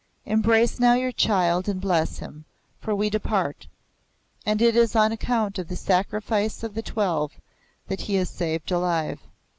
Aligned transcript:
Embrace 0.25 0.79
now 0.79 0.95
your 0.95 1.11
child 1.11 1.69
and 1.69 1.79
bless 1.79 2.17
him, 2.17 2.43
for 2.79 2.95
we 2.95 3.07
depart. 3.07 3.67
And 4.47 4.59
it 4.59 4.75
is 4.75 4.95
on 4.95 5.11
account 5.11 5.59
of 5.59 5.67
the 5.67 5.75
sacrifice 5.75 6.63
of 6.63 6.73
the 6.73 6.81
Twelve 6.81 7.33
that 7.87 8.01
he 8.01 8.15
is 8.15 8.27
saved 8.27 8.71
alive." 8.71 9.19